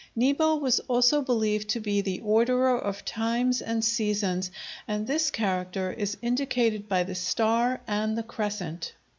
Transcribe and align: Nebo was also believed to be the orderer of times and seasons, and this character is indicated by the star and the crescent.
Nebo 0.15 0.55
was 0.55 0.79
also 0.87 1.21
believed 1.21 1.69
to 1.69 1.79
be 1.79 2.01
the 2.01 2.21
orderer 2.21 2.75
of 2.75 3.05
times 3.05 3.61
and 3.61 3.85
seasons, 3.85 4.49
and 4.87 5.05
this 5.05 5.29
character 5.29 5.91
is 5.93 6.17
indicated 6.23 6.89
by 6.89 7.03
the 7.03 7.13
star 7.13 7.81
and 7.85 8.17
the 8.17 8.23
crescent. 8.23 8.93